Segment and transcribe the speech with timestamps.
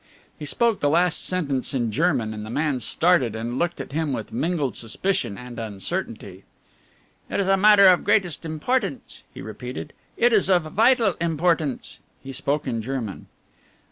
[0.39, 4.13] He spoke the last sentence in German and the man started and looked at him
[4.13, 6.43] with mingled suspicion and uncertainty.
[7.29, 11.99] "It is a matter of the greatest importance," he repeated, "it is of vital importance."
[12.23, 13.27] He spoke in German.